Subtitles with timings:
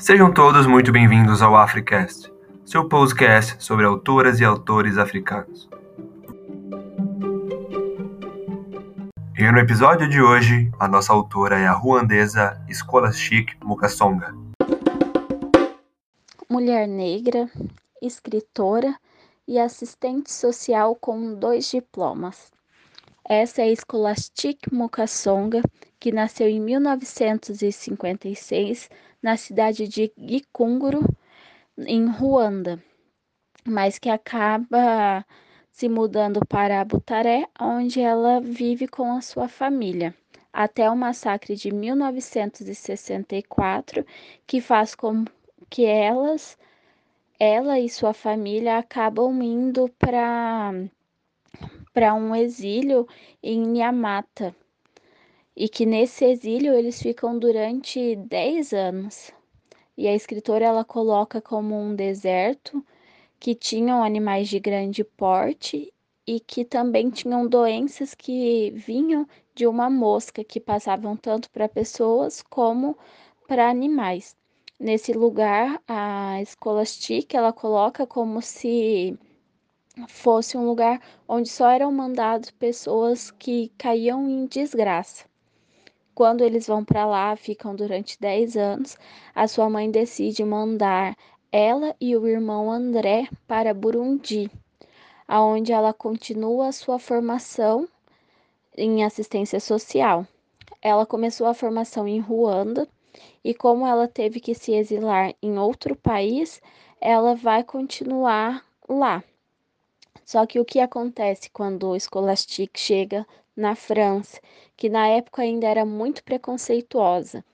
[0.00, 2.32] Sejam todos muito bem-vindos ao Africast,
[2.64, 5.68] seu podcast sobre autoras e autores africanos.
[9.36, 14.34] E no episódio de hoje, a nossa autora é a ruandesa Scholastic Mukasonga.
[16.48, 17.50] Mulher negra,
[18.00, 18.96] escritora
[19.46, 22.50] e assistente social com dois diplomas.
[23.28, 25.60] Essa é Scholastic Mukasonga,
[26.00, 28.88] que nasceu em 1956
[29.22, 31.04] na cidade de Gikunguru,
[31.78, 32.82] em Ruanda,
[33.64, 35.24] mas que acaba
[35.70, 40.14] se mudando para Butaré, onde ela vive com a sua família,
[40.52, 44.04] até o massacre de 1964,
[44.46, 45.24] que faz com
[45.68, 46.56] que elas,
[47.38, 50.72] ela e sua família acabam indo para
[51.92, 53.08] para um exílio
[53.42, 54.54] em Nyamata,
[55.56, 59.32] e que nesse exílio eles ficam durante 10 anos.
[59.96, 62.84] E a escritora ela coloca como um deserto
[63.38, 65.92] que tinham animais de grande porte
[66.26, 72.42] e que também tinham doenças que vinham de uma mosca que passavam tanto para pessoas
[72.42, 72.96] como
[73.48, 74.36] para animais.
[74.78, 79.18] Nesse lugar, a Scholastic ela coloca como se
[80.08, 85.29] fosse um lugar onde só eram mandados pessoas que caíam em desgraça.
[86.20, 88.98] Quando eles vão para lá, ficam durante 10 anos,
[89.34, 91.16] a sua mãe decide mandar
[91.50, 94.50] ela e o irmão André para Burundi,
[95.26, 97.88] aonde ela continua a sua formação
[98.76, 100.26] em assistência social.
[100.82, 102.86] Ela começou a formação em Ruanda
[103.42, 106.60] e como ela teve que se exilar em outro país,
[107.00, 109.24] ela vai continuar lá.
[110.26, 113.26] Só que o que acontece quando o Scholastic chega
[113.60, 114.40] na França,
[114.76, 117.44] que na época ainda era muito preconceituosa.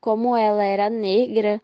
[0.00, 1.62] Como ela era negra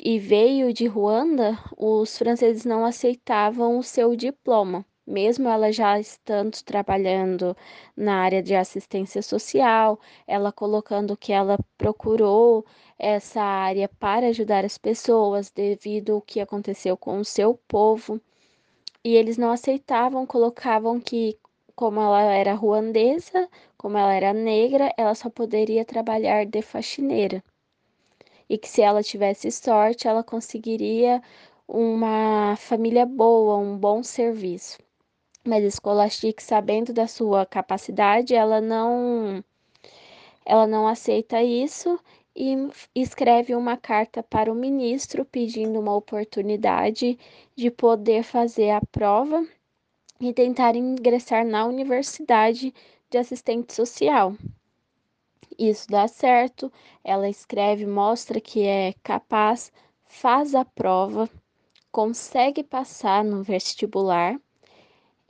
[0.00, 6.62] e veio de Ruanda, os franceses não aceitavam o seu diploma, mesmo ela já estando
[6.62, 7.56] trabalhando
[7.96, 12.64] na área de assistência social, ela colocando que ela procurou
[12.96, 18.20] essa área para ajudar as pessoas devido ao que aconteceu com o seu povo.
[19.02, 21.39] E eles não aceitavam, colocavam que
[21.80, 23.48] como ela era ruandesa,
[23.78, 27.42] como ela era negra, ela só poderia trabalhar de faxineira.
[28.46, 31.22] E que se ela tivesse sorte, ela conseguiria
[31.66, 34.78] uma família boa, um bom serviço.
[35.42, 39.42] Mas Scholastic, sabendo da sua capacidade, ela não
[40.44, 41.98] ela não aceita isso
[42.36, 42.56] e
[42.94, 47.18] escreve uma carta para o ministro pedindo uma oportunidade
[47.56, 49.46] de poder fazer a prova
[50.20, 52.74] e tentar ingressar na universidade
[53.08, 54.34] de assistente social.
[55.58, 56.70] Isso dá certo,
[57.02, 59.72] ela escreve, mostra que é capaz,
[60.04, 61.28] faz a prova,
[61.90, 64.38] consegue passar no vestibular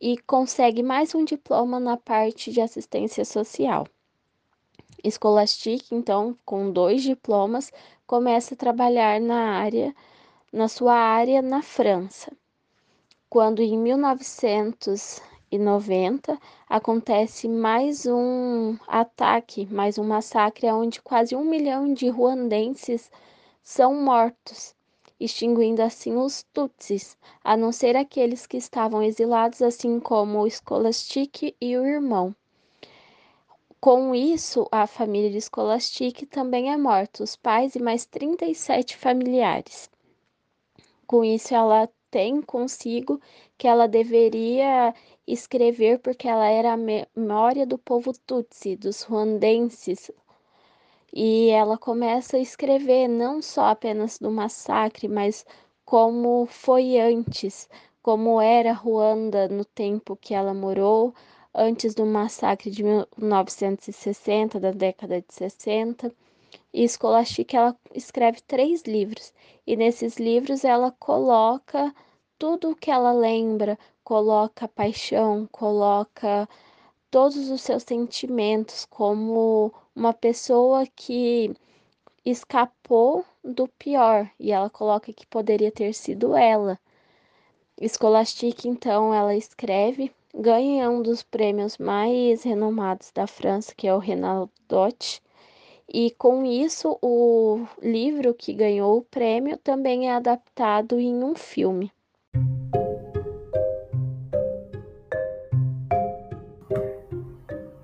[0.01, 3.87] e consegue mais um diploma na parte de assistência social.
[5.09, 7.73] Scholastic, então, com dois diplomas,
[8.07, 9.95] começa a trabalhar na área,
[10.53, 12.31] na sua área na França
[13.31, 22.09] quando em 1990 acontece mais um ataque, mais um massacre, onde quase um milhão de
[22.09, 23.09] ruandenses
[23.63, 24.75] são mortos,
[25.21, 31.55] extinguindo assim os Tutsis, a não ser aqueles que estavam exilados, assim como o Scholastic
[31.61, 32.35] e o irmão.
[33.81, 39.89] Com isso, a família de Scholastic também é morta, os pais e mais 37 familiares.
[41.07, 43.21] Com isso, ela tem consigo
[43.57, 44.95] que ela deveria
[45.27, 50.11] escrever porque ela era a memória do povo Tutsi, dos ruandenses.
[51.13, 55.45] E ela começa a escrever não só apenas do massacre, mas
[55.85, 57.69] como foi antes,
[58.03, 61.15] como era Ruanda no tempo que ela morou,
[61.55, 66.13] antes do massacre de 1960, da década de 60.
[66.73, 69.33] E Scholastic ela escreve três livros
[69.67, 71.95] e nesses livros ela coloca
[72.39, 76.49] tudo o que ela lembra, coloca paixão, coloca
[77.11, 81.53] todos os seus sentimentos como uma pessoa que
[82.25, 86.79] escapou do pior e ela coloca que poderia ter sido ela.
[87.83, 93.99] Scholastic então ela escreve, ganha um dos prêmios mais renomados da França, que é o
[93.99, 95.21] Renaudot,
[95.93, 101.91] e com isso, o livro que ganhou o prêmio também é adaptado em um filme.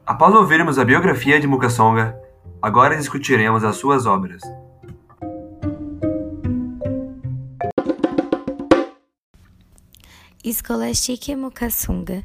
[0.07, 2.17] Após ouvirmos a biografia de Mukasonga,
[2.63, 4.41] agora discutiremos as suas obras.
[10.45, 12.25] Scholastique Mukasonga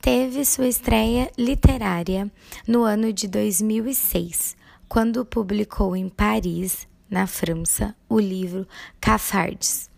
[0.00, 2.30] teve sua estreia literária
[2.66, 4.56] no ano de 2006,
[4.90, 8.66] quando publicou em Paris, na França, o livro
[9.00, 9.88] Cafards,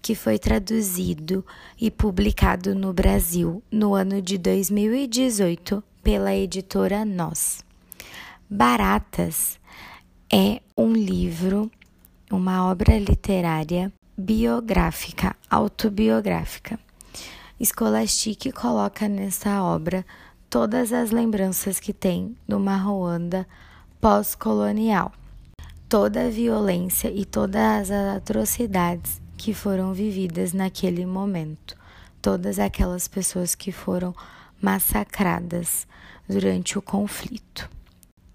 [0.00, 1.44] que foi traduzido
[1.78, 7.62] e publicado no Brasil no ano de 2018 pela editora Nós.
[8.48, 9.60] Baratas
[10.32, 11.70] é um livro,
[12.30, 16.80] uma obra literária biográfica, autobiográfica.
[17.62, 20.06] Scholastic coloca nessa obra
[20.48, 23.46] todas as lembranças que tem de uma Ruanda
[24.00, 25.12] pós-colonial,
[25.88, 31.76] toda a violência e todas as atrocidades que foram vividas naquele momento,
[32.22, 34.14] todas aquelas pessoas que foram
[34.60, 35.86] massacradas
[36.28, 37.68] durante o conflito.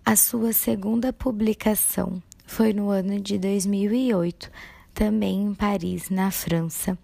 [0.05, 4.51] A sua segunda publicação foi no ano de 2008,
[4.93, 6.97] também em Paris, na França,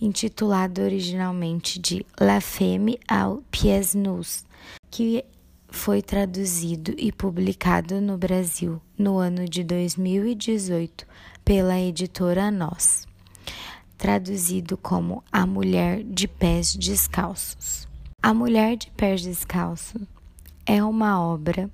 [0.00, 4.44] intitulado originalmente de La Femme aux Pieds Nus,
[4.90, 5.24] que
[5.70, 11.06] foi traduzido e publicado no Brasil no ano de 2018
[11.44, 13.06] pela editora Nós,
[13.96, 17.88] traduzido como A Mulher de Pés Descalços.
[18.22, 20.02] A Mulher de Pés Descalços
[20.66, 21.70] é uma obra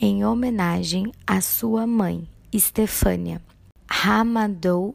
[0.00, 3.42] em homenagem à sua mãe, Estefânia
[3.90, 4.94] Ramadou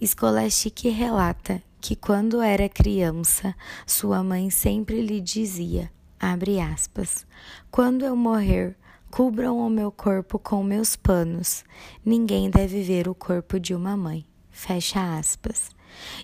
[0.00, 3.54] Scholastic relata que quando era criança,
[3.86, 5.90] sua mãe sempre lhe dizia,
[6.20, 7.26] abre aspas,
[7.70, 8.76] quando eu morrer,
[9.10, 11.64] cubram o meu corpo com meus panos.
[12.04, 14.26] Ninguém deve ver o corpo de uma mãe.
[14.50, 15.70] Fecha aspas.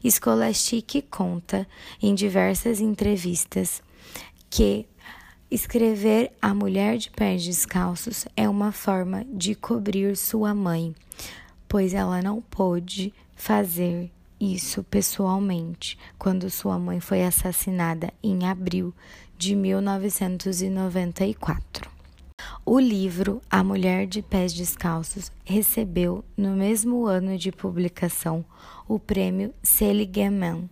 [0.05, 1.67] Scholastic conta
[2.01, 3.83] em diversas entrevistas
[4.51, 4.87] que
[5.51, 10.95] escrever A Mulher de Pés Descalços é uma forma de cobrir sua mãe,
[11.69, 14.11] pois ela não pôde fazer
[14.41, 18.93] isso pessoalmente quando sua mãe foi assassinada em abril
[19.37, 21.91] de 1994.
[22.65, 28.45] O livro A Mulher de Pés Descalços recebeu, no mesmo ano de publicação,
[28.89, 30.69] o prêmio Seligman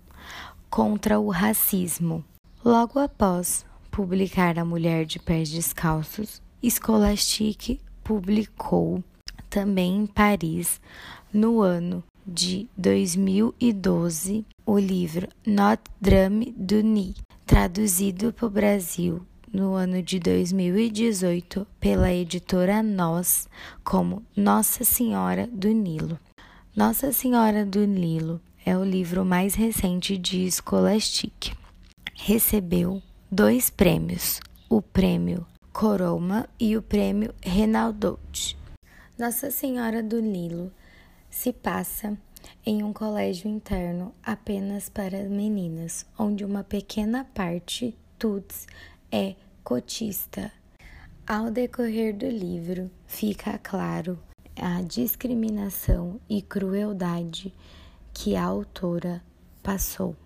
[0.69, 2.25] contra o racismo.
[2.65, 9.03] Logo após publicar A Mulher de Pés Descalços, Scholastic publicou
[9.49, 10.81] também em Paris,
[11.33, 17.17] no ano de 2012, o livro Notre Dame du Nid,
[17.51, 23.49] traduzido para o Brasil no ano de 2018 pela editora Nós
[23.83, 26.17] como Nossa Senhora do Nilo.
[26.77, 31.53] Nossa Senhora do Nilo é o livro mais recente de Scholastic.
[32.15, 34.39] Recebeu dois prêmios,
[34.69, 38.57] o prêmio Coroma e o prêmio Renaldote.
[39.19, 40.71] Nossa Senhora do Nilo
[41.29, 42.17] se passa
[42.65, 48.67] em um colégio interno apenas para meninas, onde uma pequena parte, Tuts,
[49.11, 49.35] é
[49.65, 50.53] cotista.
[51.27, 54.19] Ao decorrer do livro, fica claro
[54.57, 57.55] a discriminação e crueldade
[58.13, 59.23] que a autora
[59.63, 60.17] passou.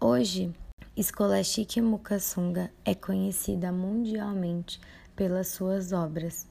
[0.00, 0.52] Hoje,
[1.00, 4.80] Scholastic Mukassunga é conhecida mundialmente
[5.14, 6.46] pelas suas obras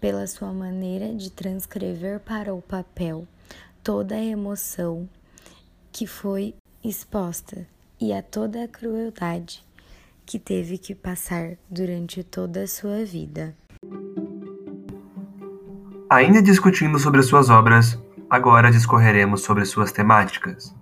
[0.00, 3.28] pela sua maneira de transcrever para o papel
[3.82, 5.08] toda a emoção
[5.90, 7.66] que foi exposta
[8.00, 9.64] e a toda a crueldade
[10.24, 13.56] que teve que passar durante toda a sua vida.
[16.08, 20.74] Ainda discutindo sobre suas obras, agora discorreremos sobre suas temáticas.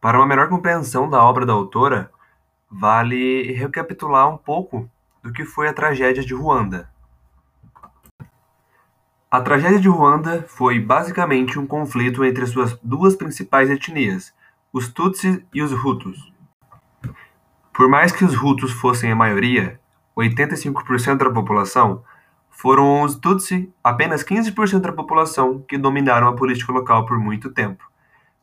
[0.00, 2.10] Para uma melhor compreensão da obra da autora,
[2.70, 4.88] vale recapitular um pouco
[5.22, 6.88] do que foi a tragédia de Ruanda.
[9.36, 14.32] A tragédia de Ruanda foi basicamente um conflito entre suas duas principais etnias,
[14.72, 16.32] os Tutsis e os Hutus.
[17.70, 19.78] Por mais que os Hutus fossem a maioria,
[20.16, 22.02] 85% da população,
[22.48, 27.84] foram os Tutsi, apenas 15% da população, que dominaram a política local por muito tempo.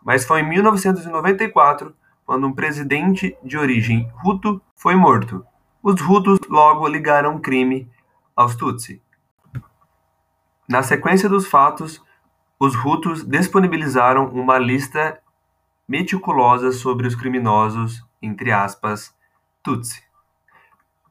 [0.05, 1.91] Mas foi em 1994
[2.23, 5.43] quando um presidente de origem Hutu foi morto.
[5.81, 7.89] Os Hutus logo ligaram o crime
[8.35, 9.01] aos Tutsi.
[10.67, 12.01] Na sequência dos fatos,
[12.57, 15.19] os Hutus disponibilizaram uma lista
[15.87, 19.13] meticulosa sobre os criminosos, entre aspas,
[19.61, 20.01] Tutsi.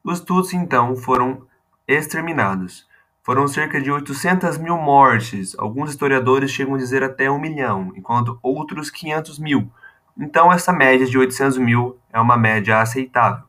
[0.03, 1.45] Os Tutsi então foram
[1.87, 2.87] exterminados.
[3.21, 8.37] Foram cerca de 800 mil mortes, alguns historiadores chegam a dizer até um milhão, enquanto
[8.41, 9.71] outros 500 mil,
[10.17, 13.45] então essa média de 800 mil é uma média aceitável.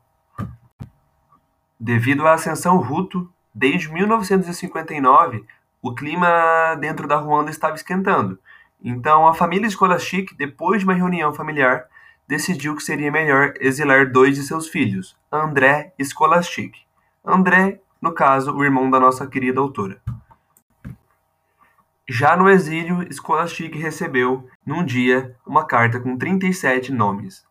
[1.78, 5.44] Devido à ascensão Hutu, desde 1959,
[5.84, 8.38] o clima dentro da Ruanda estava esquentando.
[8.82, 11.84] Então, a família Scholastic, depois de uma reunião familiar,
[12.26, 16.74] decidiu que seria melhor exilar dois de seus filhos, André Scholastic.
[17.22, 20.00] André, no caso, o irmão da nossa querida autora.
[22.08, 27.44] Já no exílio, Scholastic recebeu, num dia, uma carta com 37 nomes.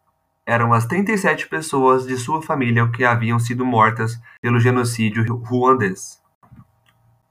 [0.43, 6.22] Eram as 37 pessoas de sua família que haviam sido mortas pelo genocídio ruandês.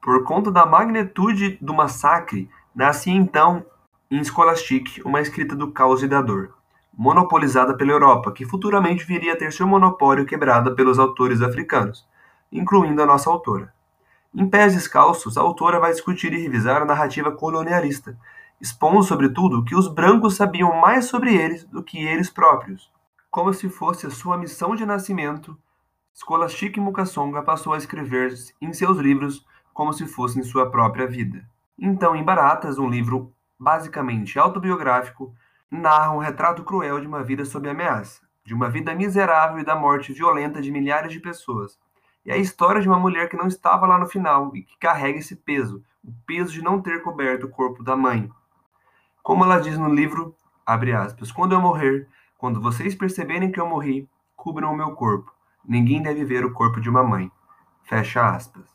[0.03, 3.65] Por conta da magnitude do massacre, nascia então
[4.11, 6.53] em Scholastic uma escrita do caos e da dor,
[6.93, 12.05] monopolizada pela Europa, que futuramente viria a ter seu monopólio quebrado pelos autores africanos,
[12.51, 13.73] incluindo a nossa autora.
[14.35, 18.19] Em Pés Descalços, a autora vai discutir e revisar a narrativa colonialista,
[18.61, 22.91] expondo, sobretudo, que os brancos sabiam mais sobre eles do que eles próprios.
[23.31, 25.57] Como se fosse a sua missão de nascimento,
[26.13, 31.47] Scholastic Mukasonga passou a escrever em seus livros como se fossem sua própria vida.
[31.79, 35.35] Então, em Baratas, um livro basicamente autobiográfico,
[35.71, 39.75] narra um retrato cruel de uma vida sob ameaça, de uma vida miserável e da
[39.75, 41.79] morte violenta de milhares de pessoas,
[42.25, 45.19] é a história de uma mulher que não estava lá no final e que carrega
[45.19, 48.31] esse peso, o peso de não ter coberto o corpo da mãe.
[49.23, 53.67] Como ela diz no livro, abre aspas, quando eu morrer, quando vocês perceberem que eu
[53.67, 55.33] morri, cubram o meu corpo.
[55.65, 57.31] Ninguém deve ver o corpo de uma mãe.
[57.83, 58.72] Fecha aspas.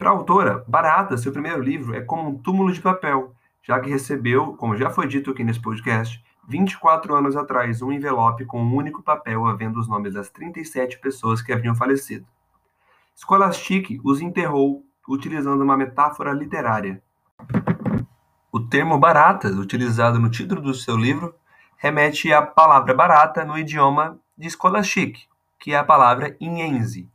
[0.00, 3.90] Para a autora, Barata, seu primeiro livro, é como um túmulo de papel, já que
[3.90, 8.74] recebeu, como já foi dito aqui nesse podcast, 24 anos atrás, um envelope com um
[8.74, 12.26] único papel havendo os nomes das 37 pessoas que haviam falecido.
[13.14, 17.02] Scholastic os enterrou utilizando uma metáfora literária.
[18.50, 21.34] O termo baratas, utilizado no título do seu livro,
[21.76, 25.18] remete à palavra barata no idioma de Scholastic,
[25.58, 27.06] que é a palavra inhense,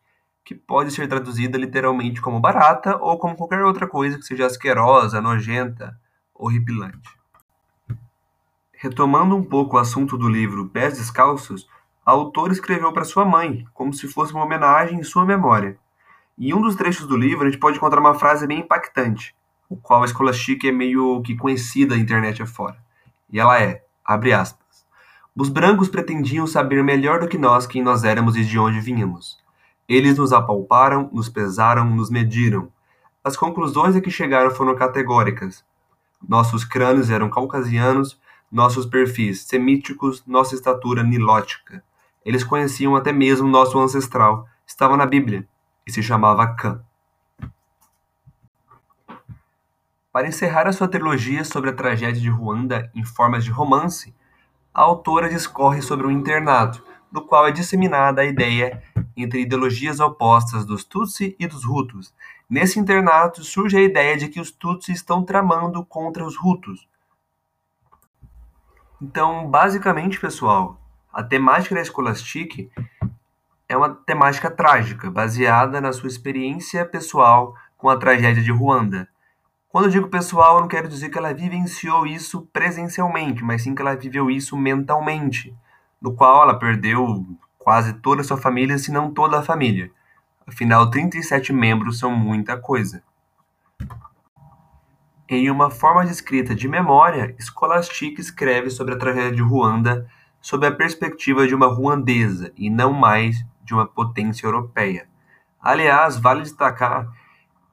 [0.46, 5.20] que pode ser traduzida literalmente como barata ou como qualquer outra coisa que seja asquerosa,
[5.20, 6.00] nojenta,
[6.36, 7.10] horripilante.
[8.72, 11.68] Retomando um pouco o assunto do livro Pés Descalços,
[12.06, 15.80] a autora escreveu para sua mãe, como se fosse uma homenagem em sua memória.
[16.38, 19.36] Em um dos trechos do livro, a gente pode encontrar uma frase bem impactante,
[19.68, 22.78] o qual a Scholastic é meio que conhecida na internet afora.
[23.32, 24.86] E ela é, abre aspas,
[25.36, 29.44] os brancos pretendiam saber melhor do que nós quem nós éramos e de onde vínhamos.
[29.88, 32.72] Eles nos apalparam, nos pesaram, nos mediram.
[33.24, 35.64] As conclusões a que chegaram foram categóricas.
[36.28, 38.20] Nossos crânios eram caucasianos,
[38.52, 41.84] nossos perfis semíticos, nossa estatura nilótica.
[42.26, 45.48] Eles conheciam até mesmo nosso ancestral, estava na Bíblia
[45.86, 46.82] e se chamava Khan.
[50.12, 54.16] Para encerrar a sua trilogia sobre a tragédia de Ruanda em formas de romance,
[54.74, 58.82] a autora discorre sobre um internato, no qual é disseminada a ideia
[59.16, 62.14] entre ideologias opostas dos Tutsi e dos Hutus.
[62.50, 66.88] Nesse internato surge a ideia de que os Tutsi estão tramando contra os Hutus.
[69.02, 70.80] Então, basicamente, pessoal,
[71.12, 72.70] a temática da Scholastic
[73.68, 79.08] é uma temática trágica, baseada na sua experiência pessoal com a tragédia de Ruanda.
[79.70, 83.76] Quando eu digo pessoal, eu não quero dizer que ela vivenciou isso presencialmente, mas sim
[83.76, 85.54] que ela viveu isso mentalmente,
[86.02, 87.26] no qual ela perdeu
[87.66, 89.92] quase toda a sua família, se não toda a família.
[90.46, 93.02] Afinal, 37 membros são muita coisa.
[95.28, 100.08] Em uma forma de escrita de memória, Scholastic escreve sobre a tragédia de Ruanda
[100.40, 105.08] sob a perspectiva de uma ruandesa e não mais de uma potência europeia.
[105.60, 107.12] Aliás, vale destacar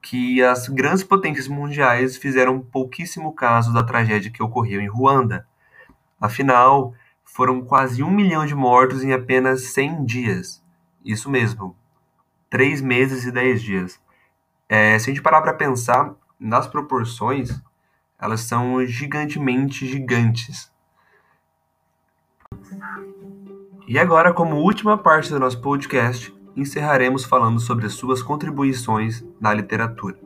[0.01, 5.47] que as grandes potências mundiais fizeram pouquíssimo caso da tragédia que ocorreu em Ruanda.
[6.19, 6.95] Afinal,
[7.33, 10.63] foram quase um milhão de mortos em apenas 100 dias.
[11.03, 11.75] Isso mesmo,
[12.47, 13.99] três meses e dez dias.
[14.69, 17.59] É, se a gente parar para pensar nas proporções,
[18.21, 20.71] elas são gigantemente gigantes.
[23.87, 29.51] E agora, como última parte do nosso podcast, encerraremos falando sobre as suas contribuições na
[29.51, 30.19] literatura.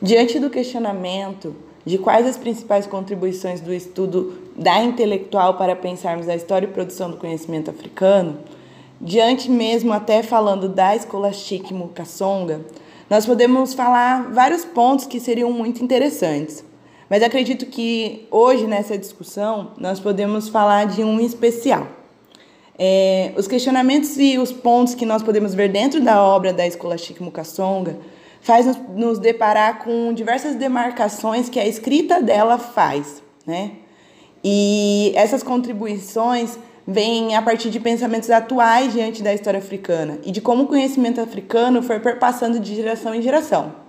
[0.00, 6.36] Diante do questionamento de quais as principais contribuições do estudo da intelectual para pensarmos a
[6.36, 8.38] história e produção do conhecimento africano,
[9.00, 12.60] diante mesmo até falando da Scholastic Mukasonga,
[13.10, 16.64] nós podemos falar vários pontos que seriam muito interessantes.
[17.10, 21.86] Mas acredito que hoje, nessa discussão, nós podemos falar de um especial.
[22.78, 27.20] É, os questionamentos e os pontos que nós podemos ver dentro da obra da Scholastic
[27.20, 27.98] Mukasonga
[28.42, 33.72] faz nos, nos deparar com diversas demarcações que a escrita dela faz, né?
[34.44, 40.40] E essas contribuições vêm a partir de pensamentos atuais diante da história africana e de
[40.40, 43.80] como o conhecimento africano foi perpassando de geração em geração.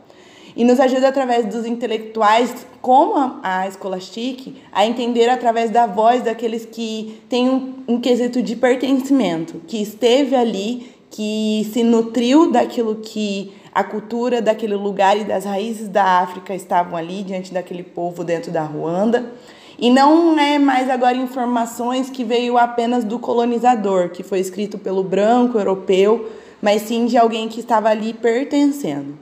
[0.55, 6.63] e nos ajuda através dos intelectuais, como a, Scholastic, a entender através da voz daqueles
[6.63, 13.53] que têm um, um quesito de pertencimento, que esteve ali, que se nutriu daquilo que
[13.71, 18.51] a cultura daquele lugar e das raízes da África estavam ali diante daquele povo dentro
[18.51, 19.31] da Ruanda.
[19.77, 25.03] E não é mais agora informações que veio apenas do colonizador, que foi escrito pelo
[25.03, 29.15] branco europeu, mas sim de alguém que estava ali pertencendo.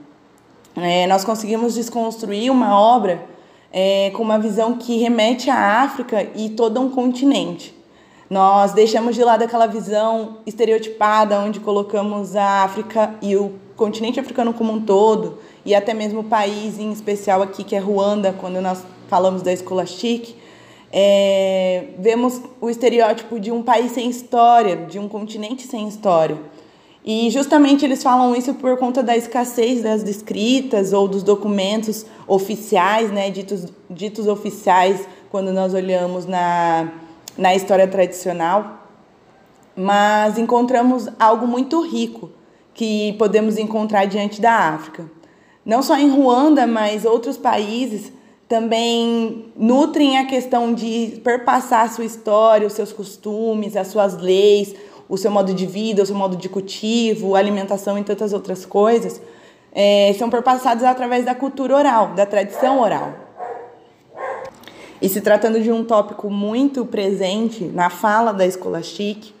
[0.74, 3.22] É, nós conseguimos desconstruir uma obra
[3.70, 7.81] é, com uma visão que remete à África e todo um continente.
[8.32, 14.54] Nós deixamos de lado aquela visão estereotipada, onde colocamos a África e o continente africano
[14.54, 15.36] como um todo,
[15.66, 19.54] e até mesmo o país em especial aqui, que é Ruanda, quando nós falamos da
[19.54, 20.34] Scholastic,
[20.90, 26.38] é, vemos o estereótipo de um país sem história, de um continente sem história.
[27.04, 33.12] E justamente eles falam isso por conta da escassez das escritas ou dos documentos oficiais,
[33.12, 36.90] né, ditos, ditos oficiais, quando nós olhamos na,
[37.36, 38.88] na história tradicional.
[39.76, 42.30] Mas encontramos algo muito rico
[42.74, 45.04] que podemos encontrar diante da África.
[45.64, 48.12] Não só em Ruanda, mas outros países
[48.48, 54.74] também nutrem a questão de perpassar a sua história, os seus costumes, as suas leis,
[55.08, 59.22] o seu modo de vida, o seu modo de cultivo, alimentação e tantas outras coisas,
[59.74, 63.14] é, são perpassados através da cultura oral, da tradição oral.
[65.02, 69.34] E se tratando de um tópico muito presente na fala da Scholastic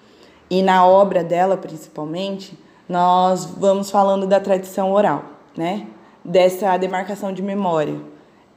[0.50, 5.22] e na obra dela principalmente, nós vamos falando da tradição oral,
[5.56, 5.86] né?
[6.24, 7.94] Dessa demarcação de memória.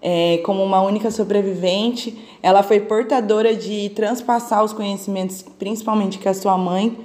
[0.02, 6.34] É, como uma única sobrevivente, ela foi portadora de transpassar os conhecimentos, principalmente que a
[6.34, 6.98] sua mãe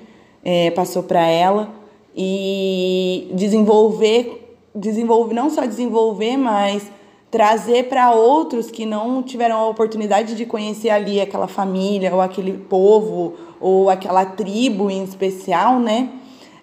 [0.43, 1.69] é, passou para ela,
[2.17, 6.91] e desenvolver, desenvolver, não só desenvolver, mas
[7.31, 12.53] trazer para outros que não tiveram a oportunidade de conhecer ali aquela família, ou aquele
[12.55, 16.11] povo, ou aquela tribo em especial, né?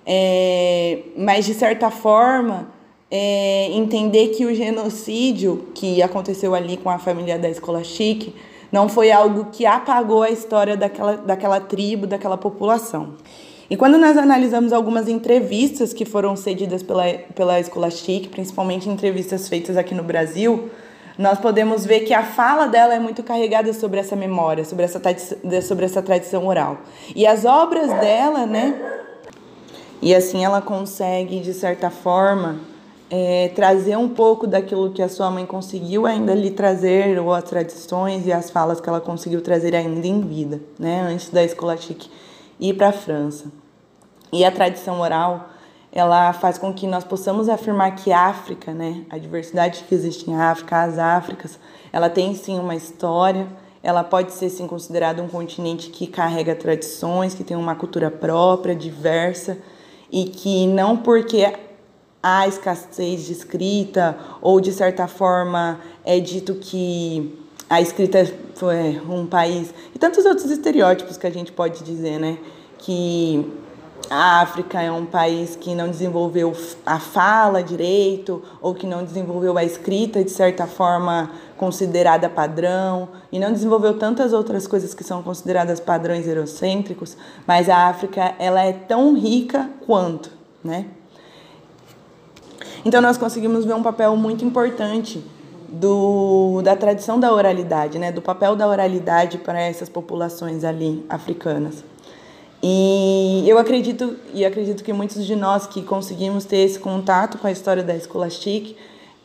[0.05, 2.69] É, mas, de certa forma,
[3.09, 8.35] é, entender que o genocídio que aconteceu ali com a família da Escola Chique
[8.71, 13.13] não foi algo que apagou a história daquela, daquela tribo, daquela população.
[13.69, 17.03] E quando nós analisamos algumas entrevistas que foram cedidas pela,
[17.35, 20.69] pela Chique, principalmente entrevistas feitas aqui no Brasil,
[21.17, 25.01] nós podemos ver que a fala dela é muito carregada sobre essa memória, sobre essa,
[25.63, 26.77] sobre essa tradição oral.
[27.15, 28.73] E as obras dela, né,
[30.01, 32.59] e assim ela consegue, de certa forma,
[33.09, 37.43] é, trazer um pouco daquilo que a sua mãe conseguiu ainda lhe trazer, ou as
[37.43, 41.43] tradições e as falas que ela conseguiu trazer ainda em vida, né, antes da
[42.59, 43.51] Ir para a França.
[44.31, 45.49] E a tradição oral,
[45.91, 50.29] ela faz com que nós possamos afirmar que a África, né, a diversidade que existe
[50.29, 51.59] em África, as Áfricas,
[51.93, 53.47] ela tem sim uma história,
[53.81, 58.75] ela pode ser sim considerada um continente que carrega tradições, que tem uma cultura própria,
[58.75, 59.57] diversa,
[60.11, 61.53] e que não porque
[62.21, 68.25] há escassez de escrita ou de certa forma é dito que a escrita
[68.55, 72.37] foi um país e tantos outros estereótipos que a gente pode dizer, né,
[72.77, 73.45] que
[74.09, 79.57] a África é um país que não desenvolveu a fala direito ou que não desenvolveu
[79.57, 85.21] a escrita de certa forma considerada padrão e não desenvolveu tantas outras coisas que são
[85.21, 90.31] consideradas padrões eurocêntricos, mas a África ela é tão rica quanto,
[90.63, 90.85] né?
[92.85, 95.21] Então nós conseguimos ver um papel muito importante
[95.67, 98.11] do, da tradição da oralidade, né?
[98.11, 101.83] Do papel da oralidade para essas populações ali africanas.
[102.61, 107.47] E eu acredito, e acredito que muitos de nós que conseguimos ter esse contato com
[107.47, 108.75] a história da Scholastic,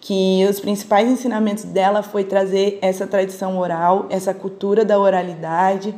[0.01, 5.95] que os principais ensinamentos dela foi trazer essa tradição oral, essa cultura da oralidade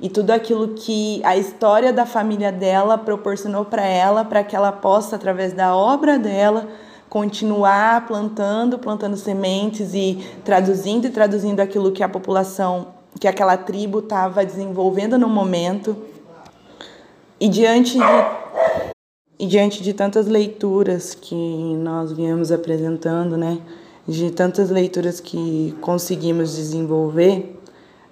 [0.00, 4.70] e tudo aquilo que a história da família dela proporcionou para ela, para que ela
[4.70, 6.68] possa, através da obra dela,
[7.08, 12.88] continuar plantando, plantando sementes e traduzindo e traduzindo aquilo que a população,
[13.20, 15.96] que aquela tribo estava desenvolvendo no momento
[17.38, 18.04] e diante de,
[19.38, 23.58] e diante de tantas leituras que nós viemos apresentando, né,
[24.08, 27.60] de tantas leituras que conseguimos desenvolver,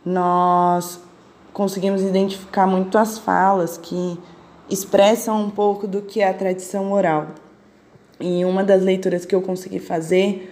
[0.04, 1.00] nós
[1.54, 4.18] conseguimos identificar muito as falas que
[4.68, 7.28] expressam um pouco do que é a tradição oral.
[8.20, 10.50] E uma das leituras que eu consegui fazer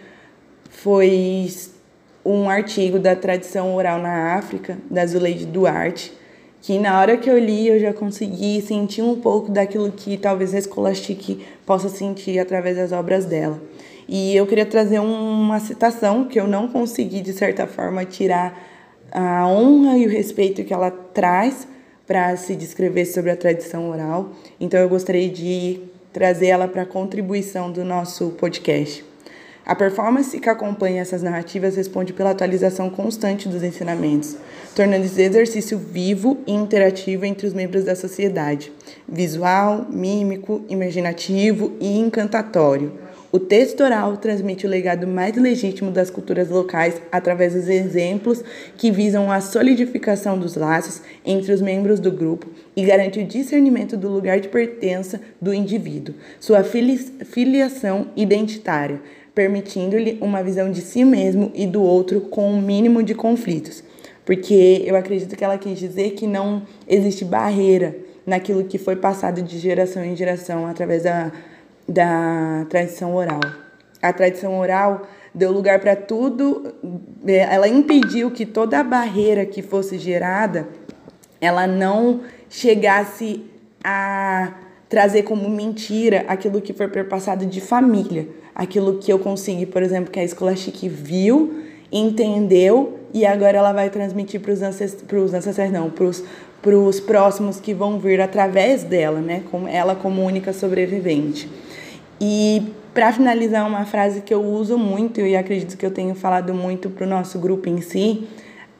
[0.70, 1.50] foi
[2.24, 6.12] um artigo da tradição oral na África, da Zuleide Duarte,
[6.60, 10.54] que na hora que eu li eu já consegui sentir um pouco daquilo que talvez
[10.54, 13.60] a Scholastic possa sentir através das obras dela.
[14.08, 18.60] E eu queria trazer uma citação que eu não consegui, de certa forma, tirar
[19.10, 21.66] a honra e o respeito que ela traz
[22.06, 24.30] para se descrever sobre a tradição oral.
[24.60, 25.80] Então eu gostaria de
[26.12, 29.04] trazer ela para contribuição do nosso podcast.
[29.64, 34.36] A performance que acompanha essas narrativas responde pela atualização constante dos ensinamentos,
[34.74, 38.72] tornando esse exercício vivo e interativo entre os membros da sociedade,
[39.08, 42.92] visual, mímico, imaginativo e encantatório.
[43.32, 48.44] O texto oral transmite o legado mais legítimo das culturas locais através dos exemplos
[48.76, 53.96] que visam a solidificação dos laços entre os membros do grupo e garante o discernimento
[53.96, 59.00] do lugar de pertença do indivíduo, sua filiação identitária
[59.34, 63.82] permitindo-lhe uma visão de si mesmo e do outro com o um mínimo de conflitos.
[64.26, 69.40] Porque eu acredito que ela quis dizer que não existe barreira naquilo que foi passado
[69.40, 71.32] de geração em geração através da,
[71.92, 73.40] da tradição oral.
[74.00, 75.02] A tradição oral
[75.34, 76.74] deu lugar para tudo,
[77.26, 80.68] ela impediu que toda a barreira que fosse gerada,
[81.40, 83.44] ela não chegasse
[83.82, 84.54] a
[84.88, 90.10] trazer como mentira aquilo que foi perpassado de família aquilo que eu consegui, por exemplo,
[90.10, 95.72] que a Escola Chique viu, entendeu e agora ela vai transmitir para os ancestrais, ancestrais
[95.72, 99.42] não, para os próximos que vão vir através dela, né?
[99.50, 101.48] Como ela como única sobrevivente.
[102.24, 106.54] E para finalizar uma frase que eu uso muito e acredito que eu tenho falado
[106.54, 108.28] muito para o nosso grupo em si,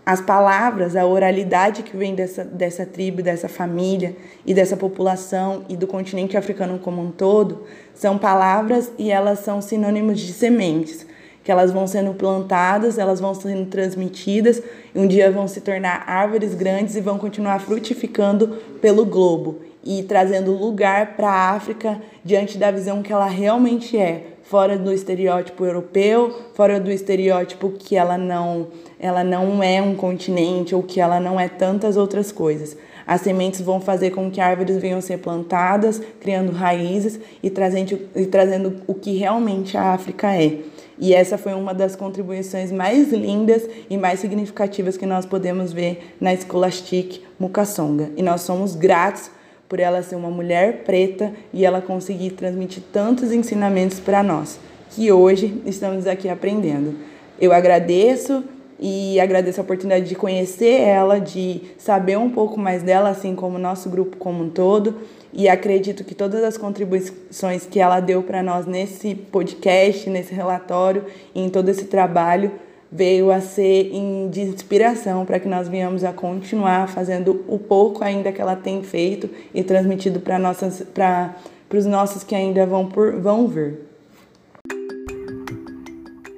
[0.07, 4.15] as palavras, a oralidade que vem dessa, dessa tribo, dessa família
[4.47, 9.61] e dessa população e do continente africano como um todo, são palavras e elas são
[9.61, 11.05] sinônimos de sementes,
[11.43, 14.63] que elas vão sendo plantadas, elas vão sendo transmitidas
[14.95, 20.03] e um dia vão se tornar árvores grandes e vão continuar frutificando pelo globo e
[20.03, 25.65] trazendo lugar para a África diante da visão que ela realmente é, fora do estereótipo
[25.65, 28.69] europeu, fora do estereótipo que ela não,
[29.01, 32.77] ela não é um continente ou que ela não é tantas outras coisas.
[33.07, 38.27] As sementes vão fazer com que árvores venham ser plantadas, criando raízes e trazendo, e
[38.27, 40.59] trazendo o que realmente a África é.
[40.99, 46.15] E essa foi uma das contribuições mais lindas e mais significativas que nós podemos ver
[46.21, 48.11] na Scholastic Mukasonga.
[48.17, 49.31] E nós somos gratos
[49.73, 55.11] por ela ser uma mulher preta e ela conseguir transmitir tantos ensinamentos para nós, que
[55.11, 56.95] hoje estamos aqui aprendendo.
[57.41, 58.45] Eu agradeço
[58.79, 63.57] e agradeço a oportunidade de conhecer ela, de saber um pouco mais dela, assim como
[63.57, 64.99] o nosso grupo como um todo.
[65.33, 71.07] E acredito que todas as contribuições que ela deu para nós nesse podcast, nesse relatório,
[71.35, 72.53] em todo esse trabalho,
[72.93, 73.91] veio a ser
[74.31, 78.83] de inspiração para que nós venhamos a continuar fazendo o pouco ainda que ela tem
[78.83, 81.35] feito e transmitido para nossas para
[81.73, 83.79] os nossos que ainda vão por vão vir.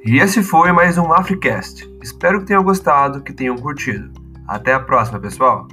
[0.07, 1.91] E esse foi mais um AfriCast.
[2.03, 4.13] Espero que tenham gostado, que tenham curtido.
[4.47, 5.67] Até a próxima, pessoal!